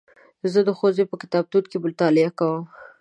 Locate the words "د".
0.67-0.69